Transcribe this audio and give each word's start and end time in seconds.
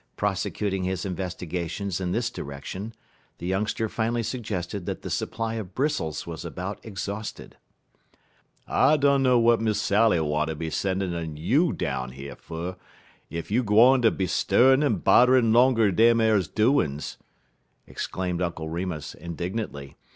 Prosecuting 0.15 0.83
his 0.83 1.05
investigations 1.05 2.01
in 2.01 2.11
this 2.11 2.31
direction, 2.31 2.95
the 3.37 3.45
youngster 3.45 3.87
finally 3.87 4.23
suggested 4.23 4.87
that 4.87 5.03
the 5.03 5.11
supply 5.11 5.53
of 5.53 5.75
bristles 5.75 6.25
was 6.25 6.43
about 6.43 6.79
exhausted. 6.83 7.55
"I 8.67 8.97
dunner 8.97 9.33
w'at 9.35 9.59
Miss 9.59 9.79
Sally 9.79 10.19
wanter 10.19 10.55
be 10.55 10.71
sendin' 10.71 11.13
un 11.13 11.37
you 11.37 11.71
down 11.71 12.13
yer 12.13 12.33
fer, 12.33 12.77
ef 13.31 13.51
you 13.51 13.63
gwine 13.63 14.01
ter 14.01 14.09
be 14.09 14.25
stirr'n' 14.25 14.83
en 14.83 14.95
bodderin' 15.01 15.53
'longer 15.53 15.91
dem 15.91 16.19
ar 16.19 16.39
doin's," 16.55 17.17
exclaimed 17.85 18.41
Uncle 18.41 18.69
Remus, 18.69 19.13
indignantly. 19.13 19.97